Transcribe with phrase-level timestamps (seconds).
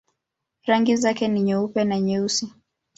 [0.63, 2.53] Rangi zake ni nyeupe na nyeusi.